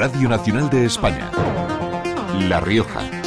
Radio 0.00 0.30
Nacional 0.30 0.70
de 0.70 0.86
España. 0.86 1.30
La 2.48 2.58
Rioja. 2.58 3.19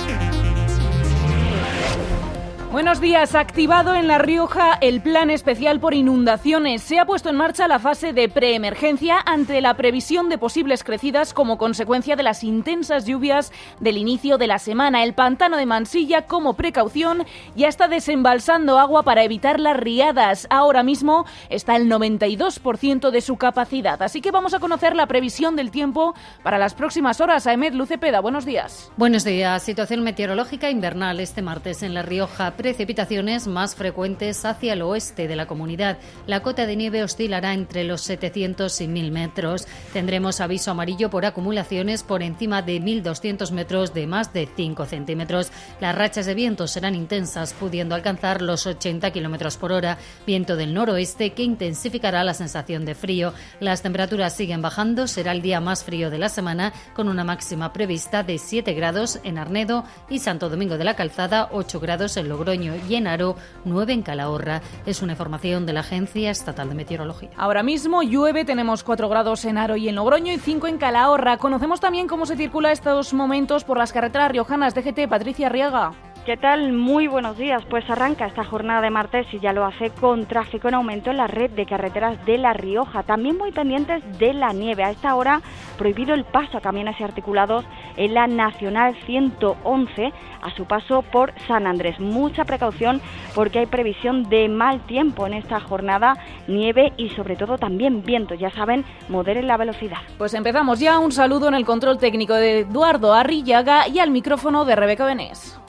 Buenos 2.74 3.00
días. 3.00 3.36
Activado 3.36 3.94
en 3.94 4.08
La 4.08 4.18
Rioja 4.18 4.80
el 4.82 5.00
plan 5.00 5.30
especial 5.30 5.80
por 5.80 5.94
inundaciones. 5.94 6.82
Se 6.82 6.98
ha 6.98 7.06
puesto 7.06 7.30
en 7.30 7.36
marcha 7.36 7.68
la 7.68 7.78
fase 7.78 8.14
de 8.14 8.30
preemergencia 8.30 9.20
ante 9.24 9.62
la 9.62 9.76
previsión 9.76 10.28
de 10.28 10.40
posibles 10.40 10.84
crecidas 10.84 11.36
como 11.36 11.60
consecuencia 11.60 12.16
de 12.16 12.24
las 12.24 12.44
intensas 12.44 13.06
lluvias 13.06 13.52
del 13.80 13.98
inicio 13.98 14.40
de 14.40 14.48
la 14.48 14.58
semana. 14.58 15.04
El 15.04 15.14
pantano 15.14 15.58
de 15.58 15.68
Mansilla, 15.68 16.24
como 16.24 16.56
precaución, 16.56 17.28
ya 17.56 17.68
está 17.68 17.88
desembalsando 17.88 18.80
agua 18.80 19.04
para 19.04 19.24
evitar 19.24 19.60
las 19.60 19.78
riadas. 19.78 20.48
Ahora 20.50 20.82
mismo 20.82 21.28
está 21.52 21.76
el 21.76 21.88
92% 21.88 23.12
de 23.12 23.22
su 23.22 23.38
capacidad. 23.38 24.02
Así 24.02 24.20
que 24.20 24.32
vamos 24.32 24.56
a 24.56 24.60
conocer 24.60 24.96
la 24.96 25.06
previsión 25.06 25.56
del 25.56 25.70
tiempo 25.70 26.16
para 26.42 26.58
las 26.58 26.74
próximas 26.74 27.22
horas. 27.22 27.46
Aemed 27.46 27.76
Lucepeda, 27.76 28.20
buenos 28.20 28.46
días. 28.46 28.92
Buenos 28.98 29.24
días. 29.24 29.62
Situación 29.62 30.02
meteorológica 30.02 30.72
invernal 30.72 31.20
este 31.20 31.44
martes 31.44 31.84
en 31.84 31.94
La 31.94 32.02
Rioja 32.02 32.56
precipitaciones 32.64 33.46
más 33.46 33.76
frecuentes 33.76 34.46
hacia 34.46 34.72
el 34.72 34.82
oeste 34.84 35.28
de 35.28 35.36
la 35.36 35.48
comunidad. 35.48 35.98
La 36.28 36.42
cota 36.42 36.66
de 36.66 36.78
nieve 36.78 37.04
oscilará 37.04 37.54
entre 37.54 37.84
los 37.84 38.00
700 38.02 38.80
y 38.80 38.88
1000 38.88 39.12
metros. 39.12 39.68
Tendremos 39.92 40.40
aviso 40.40 40.72
amarillo 40.72 41.10
por 41.10 41.26
acumulaciones 41.26 42.04
por 42.04 42.24
encima 42.24 42.62
de 42.62 42.80
1200 42.80 43.52
metros 43.52 43.94
de 43.94 44.08
más 44.08 44.32
de 44.32 44.48
5 44.56 44.86
centímetros. 44.86 45.52
Las 45.82 45.94
rachas 45.94 46.26
de 46.26 46.36
viento 46.36 46.66
serán 46.68 46.96
intensas, 46.96 47.52
pudiendo 47.52 47.96
alcanzar 47.96 48.42
los 48.42 48.66
80 48.66 49.12
kilómetros 49.12 49.58
por 49.58 49.74
hora. 49.74 49.98
Viento 50.26 50.56
del 50.56 50.74
noroeste 50.74 51.34
que 51.34 51.44
intensificará 51.44 52.24
la 52.24 52.34
sensación 52.34 52.86
de 52.86 52.96
frío. 52.96 53.34
Las 53.60 53.82
temperaturas 53.82 54.38
siguen 54.38 54.62
bajando. 54.62 55.08
Será 55.08 55.34
el 55.34 55.42
día 55.42 55.60
más 55.60 55.84
frío 55.84 56.10
de 56.10 56.18
la 56.18 56.30
semana, 56.30 56.72
con 56.96 57.10
una 57.10 57.26
máxima 57.26 57.74
prevista 57.74 58.24
de 58.24 58.38
7 58.38 58.74
grados 58.74 59.20
en 59.26 59.38
Arnedo 59.38 59.84
y 60.10 60.20
Santo 60.20 60.48
Domingo 60.48 60.78
de 60.78 60.86
la 60.86 60.96
Calzada, 60.96 61.50
8 61.52 61.82
grados 61.82 62.16
en 62.16 62.30
Logroño 62.30 62.53
y 62.56 62.96
en 62.96 63.08
Aro, 63.08 63.36
9 63.66 63.94
en 63.94 64.02
Calahorra. 64.02 64.62
Es 64.86 65.02
una 65.02 65.14
información 65.14 65.66
de 65.66 65.74
la 65.74 65.80
Agencia 65.82 66.32
Estatal 66.32 66.70
de 66.70 66.76
Meteorología. 66.76 67.30
Ahora 67.38 67.64
mismo 67.64 68.04
llueve, 68.04 68.46
tenemos 68.46 68.84
4 68.84 69.10
grados 69.10 69.46
en 69.46 69.58
Aro 69.58 69.76
y 69.76 69.90
en 69.90 69.96
Logroño 69.96 70.32
y 70.34 70.38
5 70.38 70.68
en 70.68 70.78
Calahorra. 70.78 71.38
Conocemos 71.38 71.80
también 71.80 72.08
cómo 72.08 72.26
se 72.26 72.36
circula 72.36 72.72
estos 72.72 73.14
momentos 73.14 73.64
por 73.64 73.78
las 73.78 73.94
carreteras 73.94 74.32
riojanas. 74.32 74.76
DGT, 74.76 75.08
Patricia 75.10 75.48
Arriaga. 75.48 75.94
¿Qué 76.26 76.38
tal? 76.38 76.72
Muy 76.72 77.08
buenos 77.08 77.38
días. 77.38 77.66
Pues 77.70 77.90
arranca 77.90 78.26
esta 78.26 78.46
jornada 78.46 78.80
de 78.80 78.90
martes 78.90 79.28
y 79.34 79.40
ya 79.40 79.52
lo 79.52 79.66
hace 79.66 79.90
con 79.90 80.26
tráfico 80.26 80.70
en 80.70 80.76
aumento 80.76 81.12
en 81.12 81.18
la 81.18 81.28
red 81.28 81.52
de 81.52 81.66
carreteras 81.66 82.26
de 82.26 82.38
La 82.38 82.54
Rioja. 82.54 83.04
También 83.04 83.38
muy 83.38 83.52
pendientes 83.52 84.02
de 84.20 84.34
la 84.34 84.54
nieve. 84.54 84.86
A 84.86 84.92
esta 84.92 85.16
hora 85.16 85.42
prohibido 85.78 86.14
el 86.14 86.24
paso 86.24 86.58
a 86.58 86.62
camiones 86.62 86.98
y 86.98 87.04
articulados 87.04 87.66
en 87.98 88.14
la 88.14 88.28
Nacional 88.28 88.96
111 89.06 90.14
a 90.42 90.56
su 90.56 90.64
paso 90.64 91.02
por 91.02 91.34
San 91.46 91.68
Andrés. 91.68 92.00
Mucha 92.00 92.46
precaución 92.46 93.02
porque 93.36 93.60
hay 93.60 93.66
previsión 93.66 94.24
de 94.30 94.48
mal 94.48 94.80
tiempo 94.86 95.28
en 95.28 95.34
esta 95.34 95.60
jornada, 95.60 96.16
nieve 96.48 96.94
y 96.96 97.10
sobre 97.10 97.36
todo 97.36 97.58
también 97.58 98.02
viento. 98.02 98.34
Ya 98.34 98.50
saben, 98.50 98.86
moderen 99.10 99.46
la 99.46 99.58
velocidad. 99.58 99.98
Pues 100.18 100.34
empezamos 100.34 100.80
ya. 100.80 101.00
Un 101.00 101.12
saludo 101.12 101.50
en 101.50 101.56
el 101.56 101.66
control 101.66 101.98
técnico 101.98 102.34
de 102.34 102.60
Eduardo 102.60 103.14
Arrillaga 103.14 103.90
y 103.90 104.00
al 104.00 104.10
micrófono 104.10 104.64
de 104.64 104.78
Rebeca 104.78 105.04
Benés. 105.04 105.60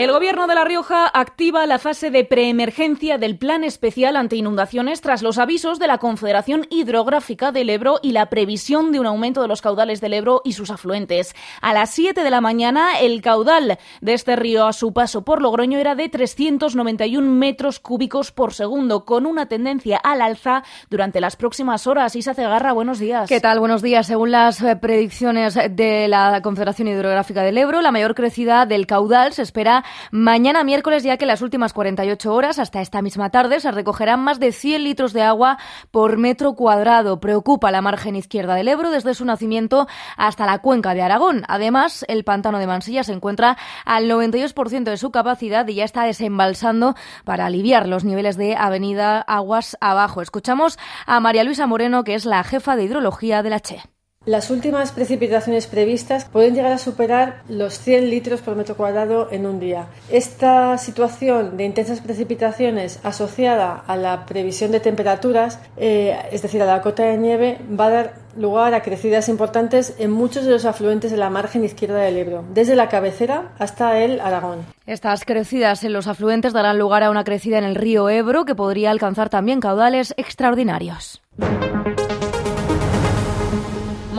El 0.00 0.12
Gobierno 0.12 0.46
de 0.46 0.54
La 0.54 0.64
Rioja 0.64 1.06
activa 1.12 1.66
la 1.66 1.78
fase 1.78 2.10
de 2.10 2.24
preemergencia 2.24 3.18
del 3.18 3.36
Plan 3.36 3.64
Especial 3.64 4.16
ante 4.16 4.36
Inundaciones 4.36 5.02
tras 5.02 5.20
los 5.20 5.36
avisos 5.36 5.78
de 5.78 5.88
la 5.88 5.98
Confederación 5.98 6.66
Hidrográfica 6.70 7.52
del 7.52 7.68
Ebro 7.68 7.98
y 8.02 8.12
la 8.12 8.30
previsión 8.30 8.92
de 8.92 9.00
un 9.00 9.04
aumento 9.04 9.42
de 9.42 9.48
los 9.48 9.60
caudales 9.60 10.00
del 10.00 10.14
Ebro 10.14 10.40
y 10.42 10.54
sus 10.54 10.70
afluentes. 10.70 11.34
A 11.60 11.74
las 11.74 11.90
7 11.90 12.24
de 12.24 12.30
la 12.30 12.40
mañana, 12.40 12.98
el 12.98 13.20
caudal 13.20 13.78
de 14.00 14.14
este 14.14 14.36
río 14.36 14.66
a 14.66 14.72
su 14.72 14.94
paso 14.94 15.22
por 15.22 15.42
Logroño 15.42 15.78
era 15.78 15.94
de 15.94 16.08
391 16.08 17.30
metros 17.30 17.78
cúbicos 17.78 18.32
por 18.32 18.54
segundo, 18.54 19.04
con 19.04 19.26
una 19.26 19.48
tendencia 19.48 19.98
al 19.98 20.22
alza 20.22 20.62
durante 20.88 21.20
las 21.20 21.36
próximas 21.36 21.86
horas. 21.86 22.16
Isa 22.16 22.32
Cegarra, 22.32 22.72
buenos 22.72 23.00
días. 23.00 23.28
¿Qué 23.28 23.40
tal? 23.40 23.60
Buenos 23.60 23.82
días. 23.82 24.06
Según 24.06 24.30
las 24.30 24.62
eh, 24.62 24.76
predicciones 24.76 25.58
de 25.72 26.08
la 26.08 26.40
Confederación 26.40 26.88
Hidrográfica 26.88 27.42
del 27.42 27.58
Ebro, 27.58 27.82
la 27.82 27.92
mayor 27.92 28.14
crecida 28.14 28.64
del 28.64 28.86
caudal 28.86 29.34
se 29.34 29.42
espera 29.42 29.84
mañana 30.10 30.64
miércoles, 30.64 31.02
ya 31.02 31.16
que 31.16 31.26
las 31.26 31.42
últimas 31.42 31.72
48 31.72 32.32
horas, 32.34 32.58
hasta 32.58 32.80
esta 32.80 33.02
misma 33.02 33.30
tarde, 33.30 33.60
se 33.60 33.70
recogerán 33.70 34.20
más 34.20 34.40
de 34.40 34.52
100 34.52 34.84
litros 34.84 35.12
de 35.12 35.22
agua 35.22 35.58
por 35.90 36.16
metro 36.16 36.54
cuadrado. 36.54 37.20
Preocupa 37.20 37.70
la 37.70 37.82
margen 37.82 38.16
izquierda 38.16 38.54
del 38.54 38.68
Ebro 38.68 38.90
desde 38.90 39.14
su 39.14 39.24
nacimiento 39.24 39.86
hasta 40.16 40.46
la 40.46 40.58
cuenca 40.58 40.94
de 40.94 41.02
Aragón. 41.02 41.42
Además, 41.48 42.04
el 42.08 42.24
pantano 42.24 42.58
de 42.58 42.66
Mansilla 42.66 43.04
se 43.04 43.12
encuentra 43.12 43.56
al 43.84 44.08
92% 44.08 44.84
de 44.84 44.96
su 44.96 45.10
capacidad 45.10 45.66
y 45.68 45.74
ya 45.74 45.84
está 45.84 46.04
desembalsando 46.04 46.94
para 47.24 47.46
aliviar 47.46 47.88
los 47.88 48.04
niveles 48.04 48.36
de 48.36 48.56
avenida 48.56 49.20
aguas 49.20 49.76
abajo. 49.80 50.22
Escuchamos 50.22 50.78
a 51.06 51.20
María 51.20 51.44
Luisa 51.44 51.66
Moreno, 51.66 52.04
que 52.04 52.14
es 52.14 52.24
la 52.24 52.42
jefa 52.44 52.76
de 52.76 52.84
hidrología 52.84 53.42
de 53.42 53.50
la 53.50 53.60
Che. 53.60 53.82
Las 54.30 54.48
últimas 54.48 54.92
precipitaciones 54.92 55.66
previstas 55.66 56.24
pueden 56.24 56.54
llegar 56.54 56.70
a 56.70 56.78
superar 56.78 57.42
los 57.48 57.80
100 57.80 58.10
litros 58.10 58.40
por 58.40 58.54
metro 58.54 58.76
cuadrado 58.76 59.26
en 59.32 59.44
un 59.44 59.58
día. 59.58 59.86
Esta 60.08 60.78
situación 60.78 61.56
de 61.56 61.64
intensas 61.64 62.00
precipitaciones 62.00 63.00
asociada 63.02 63.82
a 63.88 63.96
la 63.96 64.26
previsión 64.26 64.70
de 64.70 64.78
temperaturas, 64.78 65.58
eh, 65.76 66.16
es 66.30 66.42
decir, 66.42 66.62
a 66.62 66.66
la 66.66 66.80
cota 66.80 67.02
de 67.02 67.18
nieve, 67.18 67.58
va 67.68 67.86
a 67.86 67.90
dar 67.90 68.14
lugar 68.36 68.72
a 68.74 68.82
crecidas 68.82 69.28
importantes 69.28 69.96
en 69.98 70.12
muchos 70.12 70.44
de 70.44 70.52
los 70.52 70.64
afluentes 70.64 71.10
de 71.10 71.16
la 71.16 71.28
margen 71.28 71.64
izquierda 71.64 71.98
del 71.98 72.16
Ebro, 72.16 72.44
desde 72.54 72.76
la 72.76 72.88
cabecera 72.88 73.50
hasta 73.58 73.98
el 73.98 74.20
Aragón. 74.20 74.60
Estas 74.86 75.24
crecidas 75.24 75.82
en 75.82 75.92
los 75.92 76.06
afluentes 76.06 76.52
darán 76.52 76.78
lugar 76.78 77.02
a 77.02 77.10
una 77.10 77.24
crecida 77.24 77.58
en 77.58 77.64
el 77.64 77.74
río 77.74 78.08
Ebro 78.08 78.44
que 78.44 78.54
podría 78.54 78.92
alcanzar 78.92 79.28
también 79.28 79.58
caudales 79.58 80.14
extraordinarios. 80.16 81.20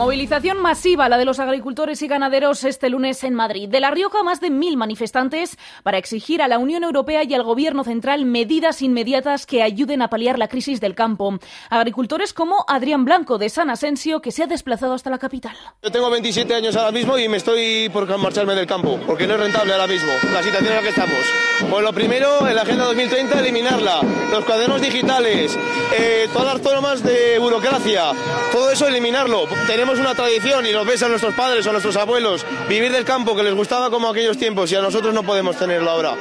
Movilización 0.02 0.60
masiva, 0.60 1.08
la 1.08 1.16
de 1.16 1.24
los 1.24 1.38
agricultores 1.38 2.02
y 2.02 2.08
ganaderos 2.08 2.64
este 2.64 2.90
lunes 2.90 3.22
en 3.22 3.34
Madrid. 3.34 3.68
De 3.68 3.78
La 3.78 3.92
Rioja, 3.92 4.24
más 4.24 4.40
de 4.40 4.50
mil 4.50 4.76
manifestantes 4.76 5.56
para 5.84 5.96
exigir 5.96 6.42
a 6.42 6.48
la 6.48 6.58
Unión 6.58 6.82
Europea 6.82 7.22
y 7.22 7.32
al 7.34 7.44
Gobierno 7.44 7.84
central 7.84 8.24
medidas 8.24 8.82
inmediatas 8.82 9.46
que 9.46 9.62
ayuden 9.62 10.02
a 10.02 10.10
paliar 10.10 10.40
la 10.40 10.48
crisis 10.48 10.80
del 10.80 10.96
campo. 10.96 11.38
Agricultores 11.70 12.32
como 12.32 12.64
Adrián 12.66 13.04
Blanco 13.04 13.38
de 13.38 13.48
San 13.48 13.70
Asensio, 13.70 14.20
que 14.20 14.32
se 14.32 14.42
ha 14.42 14.48
desplazado 14.48 14.94
hasta 14.94 15.08
la 15.08 15.18
capital. 15.18 15.56
Yo 15.80 15.92
tengo 15.92 16.10
27 16.10 16.52
años 16.52 16.74
ahora 16.74 16.90
mismo 16.90 17.16
y 17.16 17.28
me 17.28 17.36
estoy 17.36 17.88
por 17.90 18.18
marcharme 18.18 18.56
del 18.56 18.66
campo, 18.66 18.98
porque 19.06 19.28
no 19.28 19.34
es 19.34 19.40
rentable 19.40 19.72
ahora 19.72 19.86
mismo, 19.86 20.10
la 20.32 20.42
situación 20.42 20.70
en 20.70 20.76
la 20.78 20.82
que 20.82 20.88
estamos. 20.88 21.20
Pues 21.70 21.84
lo 21.84 21.92
primero, 21.92 22.48
en 22.48 22.56
la 22.56 22.62
Agenda 22.62 22.86
2030, 22.86 23.38
eliminarla. 23.38 24.00
Los 24.32 24.44
cuadernos 24.44 24.80
digitales, 24.80 25.56
eh, 25.96 26.28
todas 26.32 26.54
las 26.54 26.60
formas 26.60 27.04
de 27.04 27.38
burocracia, 27.38 28.10
todo 28.50 28.72
eso 28.72 28.88
eliminarlo. 28.88 29.44
Tenemos 29.68 29.91
una 29.98 30.14
tradición 30.14 30.66
y 30.66 30.72
lo 30.72 30.84
ves 30.84 31.02
a 31.02 31.08
nuestros 31.08 31.34
padres 31.34 31.66
o 31.66 31.70
a 31.70 31.72
nuestros 31.72 31.96
abuelos, 31.96 32.44
vivir 32.68 32.92
del 32.92 33.04
campo 33.04 33.34
que 33.36 33.42
les 33.42 33.54
gustaba 33.54 33.90
como 33.90 34.08
aquellos 34.08 34.38
tiempos 34.38 34.70
y 34.72 34.76
a 34.76 34.82
nosotros 34.82 35.12
no 35.14 35.22
podemos 35.22 35.56
tenerlo 35.56 35.90
ahora. 35.90 36.14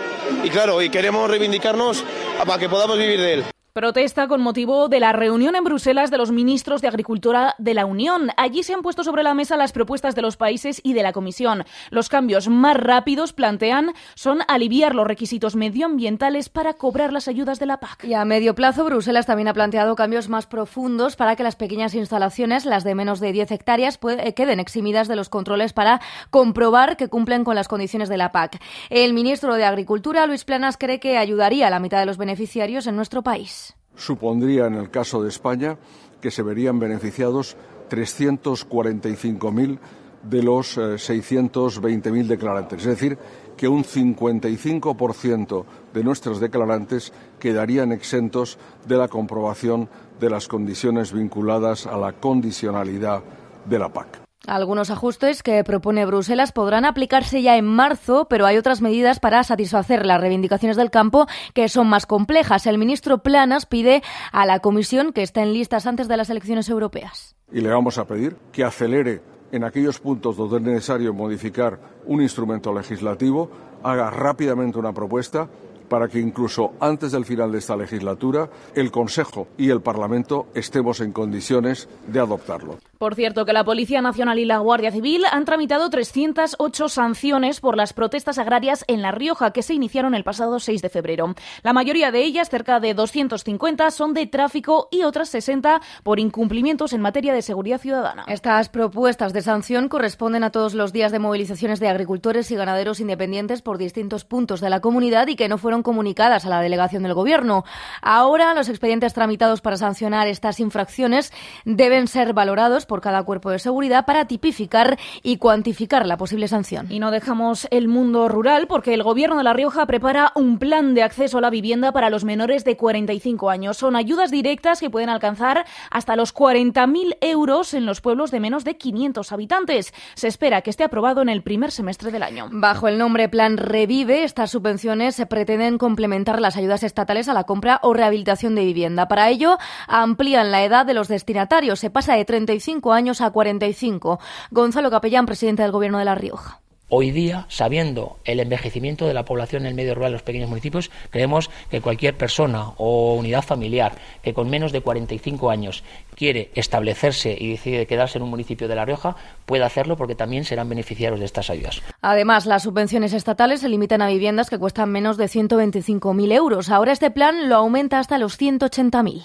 Y 0.44 0.50
claro, 0.50 0.82
y 0.82 0.90
queremos 0.90 1.30
reivindicarnos 1.30 2.04
para 2.46 2.60
que 2.60 2.70
podamos 2.70 2.98
vivir 2.98 3.20
de 3.20 3.34
él. 3.34 3.51
Protesta 3.74 4.28
con 4.28 4.42
motivo 4.42 4.90
de 4.90 5.00
la 5.00 5.14
reunión 5.14 5.56
en 5.56 5.64
Bruselas 5.64 6.12
de 6.12 6.18
los 6.18 6.30
ministros 6.30 6.82
de 6.82 6.90
Agricultura 6.90 7.56
de 7.58 7.74
la 7.74 7.86
Unión. 7.86 8.32
Allí 8.36 8.64
se 8.64 8.74
han 8.74 8.82
puesto 8.82 9.06
sobre 9.06 9.24
la 9.24 9.34
mesa 9.34 9.56
las 9.56 9.72
propuestas 9.72 10.14
de 10.14 10.22
los 10.22 10.36
países 10.36 10.82
y 10.84 10.92
de 10.92 11.04
la 11.04 11.14
Comisión. 11.14 11.64
Los 11.90 12.10
cambios 12.10 12.50
más 12.50 12.76
rápidos, 12.76 13.32
plantean, 13.32 13.94
son 14.14 14.40
aliviar 14.50 14.94
los 14.94 15.08
requisitos 15.08 15.56
medioambientales 15.56 16.50
para 16.50 16.74
cobrar 16.74 17.14
las 17.14 17.30
ayudas 17.30 17.60
de 17.60 17.66
la 17.66 17.80
PAC. 17.80 18.04
Y 18.04 18.14
a 18.14 18.26
medio 18.26 18.56
plazo, 18.56 18.84
Bruselas 18.84 19.26
también 19.26 19.48
ha 19.48 19.54
planteado 19.54 19.96
cambios 19.96 20.28
más 20.28 20.48
profundos 20.48 21.16
para 21.16 21.38
que 21.38 21.44
las 21.44 21.56
pequeñas 21.56 21.96
instalaciones, 21.96 22.66
las 22.66 22.84
de 22.84 22.94
menos 22.94 23.22
de 23.22 23.32
10 23.32 23.52
hectáreas, 23.52 23.98
eh, 24.04 24.34
queden 24.34 24.60
eximidas 24.60 25.08
de 25.08 25.16
los 25.16 25.30
controles 25.30 25.72
para 25.72 26.02
comprobar 26.30 26.98
que 26.98 27.08
cumplen 27.08 27.46
con 27.46 27.56
las 27.56 27.70
condiciones 27.70 28.10
de 28.10 28.18
la 28.18 28.34
PAC. 28.34 28.62
El 28.90 29.14
ministro 29.14 29.56
de 29.56 29.64
Agricultura, 29.64 30.26
Luis 30.26 30.44
Planas, 30.44 30.76
cree 30.78 31.00
que 31.00 31.18
ayudaría 31.18 31.68
a 31.68 31.70
la 31.70 31.80
mitad 31.80 32.00
de 32.00 32.06
los 32.06 32.18
beneficiarios 32.18 32.86
en 32.86 32.98
nuestro 32.98 33.22
país 33.22 33.61
supondría, 34.02 34.66
en 34.66 34.76
el 34.76 34.90
caso 34.90 35.22
de 35.22 35.30
España, 35.30 35.78
que 36.20 36.32
se 36.32 36.44
verían 36.44 36.80
beneficiados 36.80 37.56
345.000 37.90 39.80
de 40.24 40.44
los 40.44 40.78
620.000 40.78 42.20
eh, 42.20 42.24
declarantes. 42.24 42.80
Es 42.82 42.86
decir, 42.86 43.18
que 43.58 43.68
un 43.68 43.84
55% 43.84 45.66
de 45.94 46.04
nuestros 46.04 46.40
declarantes 46.40 47.14
quedarían 47.40 47.92
exentos 47.92 48.58
de 48.88 48.98
la 48.98 49.08
comprobación 49.08 49.90
de 50.20 50.30
las 50.30 50.48
condiciones 50.48 51.14
vinculadas 51.14 51.88
a 51.88 51.98
la 51.98 52.14
condicionalidad 52.14 53.24
de 53.66 53.80
la 53.80 53.90
PAC. 53.90 54.21
Algunos 54.48 54.90
ajustes 54.90 55.44
que 55.44 55.64
propone 55.64 56.06
Bruselas 56.06 56.52
podrán 56.52 56.84
aplicarse 56.84 57.44
ya 57.44 57.58
en 57.58 57.66
marzo, 57.66 58.26
pero 58.28 58.48
hay 58.48 58.58
otras 58.58 58.82
medidas 58.82 59.20
para 59.20 59.44
satisfacer 59.44 60.04
las 60.06 60.20
reivindicaciones 60.20 60.78
del 60.78 60.90
campo 60.90 61.28
que 61.54 61.70
son 61.70 61.88
más 61.88 62.08
complejas. 62.08 62.66
El 62.66 62.80
ministro 62.80 63.20
Planas 63.20 63.68
pide 63.68 64.02
a 64.32 64.48
la 64.48 64.60
Comisión 64.60 65.14
que 65.14 65.22
estén 65.22 65.54
listas 65.54 65.86
antes 65.86 66.08
de 66.08 66.18
las 66.18 66.32
elecciones 66.32 66.70
europeas. 66.70 67.36
Y 67.52 67.62
le 67.62 67.70
vamos 67.70 68.00
a 68.00 68.06
pedir 68.06 68.36
que 68.52 68.64
acelere 68.64 69.22
en 69.52 69.64
aquellos 69.64 70.00
puntos 70.00 70.38
donde 70.38 70.58
es 70.58 70.64
necesario 70.64 71.14
modificar 71.14 71.80
un 72.06 72.22
instrumento 72.22 72.74
legislativo, 72.74 73.52
haga 73.84 74.10
rápidamente 74.10 74.80
una 74.80 74.92
propuesta 74.94 75.48
para 75.88 76.08
que 76.08 76.20
incluso 76.20 76.74
antes 76.80 77.12
del 77.12 77.26
final 77.26 77.52
de 77.52 77.60
esta 77.60 77.76
legislatura 77.76 78.50
el 78.74 78.92
Consejo 78.92 79.50
y 79.58 79.70
el 79.70 79.82
Parlamento 79.82 80.48
estemos 80.56 81.00
en 81.02 81.12
condiciones 81.12 81.90
de 82.08 82.20
adoptarlo. 82.20 82.78
Por 83.02 83.16
cierto, 83.16 83.46
que 83.46 83.54
la 83.54 83.64
Policía 83.64 84.00
Nacional 84.00 84.38
y 84.38 84.46
la 84.46 84.60
Guardia 84.60 84.92
Civil 84.92 85.24
han 85.32 85.44
tramitado 85.44 85.90
308 85.90 86.88
sanciones 86.88 87.60
por 87.60 87.76
las 87.76 87.94
protestas 87.94 88.38
agrarias 88.38 88.86
en 88.88 89.02
La 89.02 89.10
Rioja 89.10 89.50
que 89.54 89.64
se 89.64 89.74
iniciaron 89.74 90.14
el 90.14 90.24
pasado 90.24 90.60
6 90.60 90.84
de 90.84 90.90
febrero. 90.90 91.34
La 91.64 91.74
mayoría 91.74 92.12
de 92.12 92.22
ellas, 92.22 92.52
cerca 92.52 92.80
de 92.80 92.94
250, 92.94 93.90
son 93.90 94.14
de 94.14 94.28
tráfico 94.28 94.88
y 94.92 95.02
otras 95.02 95.30
60 95.30 95.82
por 96.04 96.20
incumplimientos 96.20 96.94
en 96.94 97.02
materia 97.02 97.34
de 97.34 97.42
seguridad 97.42 97.80
ciudadana. 97.80 98.24
Estas 98.28 98.70
propuestas 98.70 99.34
de 99.34 99.42
sanción 99.42 99.90
corresponden 99.90 100.44
a 100.44 100.52
todos 100.52 100.76
los 100.76 100.94
días 100.94 101.12
de 101.12 101.18
movilizaciones 101.18 101.80
de 101.80 101.88
agricultores 101.88 102.52
y 102.52 102.56
ganaderos 102.56 103.00
independientes 103.00 103.64
por 103.64 103.80
distintos 103.80 104.26
puntos 104.26 104.62
de 104.62 104.70
la 104.70 104.80
comunidad 104.80 105.28
y 105.28 105.36
que 105.36 105.50
no 105.50 105.58
fueron 105.58 105.82
comunicadas 105.82 106.46
a 106.46 106.50
la 106.50 106.62
delegación 106.62 107.02
del 107.02 107.16
Gobierno. 107.16 107.66
Ahora, 108.04 108.54
los 108.54 108.70
expedientes 108.70 109.16
tramitados 109.16 109.62
para 109.62 109.78
sancionar 109.78 110.28
estas 110.28 110.60
infracciones 110.60 111.34
deben 111.66 112.08
ser 112.08 112.34
valorados 112.34 112.86
por 112.92 113.00
cada 113.00 113.24
cuerpo 113.24 113.52
de 113.52 113.58
seguridad 113.58 114.06
para 114.06 114.26
tipificar 114.26 115.00
y 115.24 115.38
cuantificar 115.38 116.06
la 116.06 116.18
posible 116.18 116.50
sanción. 116.50 116.88
Y 116.90 117.00
no 117.00 117.10
dejamos 117.10 117.66
el 117.72 117.88
mundo 117.88 118.28
rural 118.28 118.68
porque 118.68 118.94
el 118.94 119.02
Gobierno 119.02 119.38
de 119.38 119.46
La 119.46 119.54
Rioja 119.54 119.86
prepara 119.86 120.34
un 120.36 120.60
plan 120.60 120.94
de 120.94 121.02
acceso 121.02 121.38
a 121.38 121.42
la 121.42 121.50
vivienda 121.50 121.94
para 121.94 122.10
los 122.10 122.26
menores 122.26 122.66
de 122.66 122.76
45 122.76 123.50
años. 123.50 123.78
Son 123.78 123.96
ayudas 123.96 124.30
directas 124.30 124.82
que 124.82 124.90
pueden 124.90 125.08
alcanzar 125.08 125.66
hasta 125.90 126.18
los 126.18 126.36
40.000 126.36 127.16
euros 127.22 127.74
en 127.74 127.86
los 127.86 128.02
pueblos 128.02 128.30
de 128.30 128.42
menos 128.42 128.66
de 128.66 128.76
500 128.76 129.32
habitantes. 129.32 129.94
Se 130.16 130.28
espera 130.28 130.62
que 130.62 130.70
esté 130.70 130.84
aprobado 130.84 131.22
en 131.22 131.30
el 131.30 131.44
primer 131.44 131.72
semestre 131.72 132.12
del 132.12 132.24
año. 132.24 132.50
Bajo 132.52 132.90
el 132.90 132.98
nombre 132.98 133.30
Plan 133.30 133.56
Revive, 133.56 134.26
estas 134.26 134.52
subvenciones 134.52 135.16
se 135.16 135.28
pretenden 135.28 135.78
complementar 135.78 136.42
las 136.42 136.58
ayudas 136.58 136.84
estatales 136.84 137.30
a 137.30 137.34
la 137.34 137.46
compra 137.46 137.80
o 137.84 137.94
rehabilitación 137.94 138.54
de 138.54 138.66
vivienda. 138.66 139.08
Para 139.08 139.30
ello, 139.30 139.58
amplían 139.88 140.52
la 140.52 140.66
edad 140.66 140.86
de 140.86 140.94
los 140.94 141.08
destinatarios. 141.08 141.80
Se 141.80 141.90
pasa 141.90 142.16
de 142.16 142.26
35 142.26 142.81
años 142.90 143.22
a 143.22 143.30
45. 143.30 144.20
Gonzalo 144.50 144.90
Capellán, 144.90 145.26
presidente 145.26 145.62
del 145.62 145.72
Gobierno 145.72 146.00
de 146.00 146.06
La 146.06 146.16
Rioja. 146.16 146.62
Hoy 146.94 147.12
día, 147.12 147.46
sabiendo 147.48 148.18
el 148.26 148.42
envejecimiento 148.42 149.08
de 149.08 149.14
la 149.14 149.24
población 149.24 149.62
en 149.62 149.70
el 149.70 149.76
medio 149.76 149.96
rural 149.96 150.12
de 150.12 150.16
los 150.16 150.24
pequeños 150.24 150.50
municipios, 150.50 150.92
creemos 151.10 151.50
que 151.70 151.80
cualquier 151.80 152.18
persona 152.18 152.74
o 152.76 153.16
unidad 153.16 153.44
familiar 153.44 153.94
que 154.22 154.34
con 154.34 154.50
menos 154.50 154.74
de 154.74 154.82
45 154.82 155.50
años 155.50 155.86
quiere 156.16 156.52
establecerse 156.54 157.34
y 157.40 157.52
decide 157.52 157.88
quedarse 157.88 158.18
en 158.18 158.24
un 158.24 158.30
municipio 158.30 158.68
de 158.68 158.76
La 158.76 158.84
Rioja 158.84 159.16
puede 159.46 159.64
hacerlo 159.64 159.96
porque 159.96 160.16
también 160.16 160.44
serán 160.44 160.68
beneficiarios 160.68 161.22
de 161.22 161.28
estas 161.28 161.50
ayudas. 161.50 161.82
Además, 162.02 162.46
las 162.46 162.64
subvenciones 162.64 163.14
estatales 163.14 163.62
se 163.62 163.70
limitan 163.70 164.02
a 164.02 164.10
viviendas 164.10 164.50
que 164.50 164.60
cuestan 164.60 164.92
menos 164.92 165.16
de 165.16 165.28
125.000 165.28 166.34
euros. 166.34 166.70
Ahora 166.70 166.92
este 166.92 167.10
plan 167.10 167.48
lo 167.48 167.56
aumenta 167.56 168.00
hasta 168.00 168.18
los 168.18 168.38
180.000. 168.38 169.24